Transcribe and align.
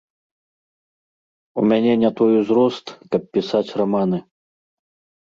У 1.61 1.67
мяне 1.73 1.93
не 2.05 2.11
той 2.23 2.31
узрост, 2.41 2.85
каб 3.15 3.21
пісаць 3.35 3.67
раманы. 3.85 4.17